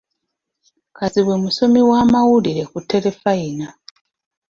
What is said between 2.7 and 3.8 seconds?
ku terefayina.